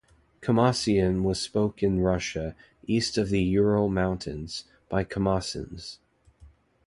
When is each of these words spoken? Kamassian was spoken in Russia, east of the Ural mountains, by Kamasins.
Kamassian 0.41 1.21
was 1.21 1.39
spoken 1.39 1.97
in 1.97 1.99
Russia, 1.99 2.55
east 2.87 3.19
of 3.19 3.29
the 3.29 3.39
Ural 3.43 3.87
mountains, 3.87 4.63
by 4.89 5.03
Kamasins. 5.03 5.99